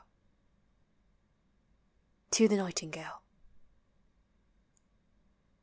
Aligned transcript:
TO 2.31 2.47
THE 2.47 2.57
NIGHTINGALE. 2.57 3.21